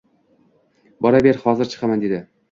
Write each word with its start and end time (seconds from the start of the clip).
Boraver 1.05 1.37
hozir 1.43 1.69
chiqaman, 1.75 2.01
dedi 2.07 2.23